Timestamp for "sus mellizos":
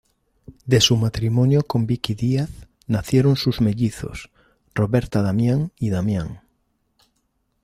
3.35-4.31